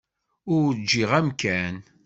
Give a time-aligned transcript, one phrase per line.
[0.55, 1.75] Ur ǧǧiɣ amkan.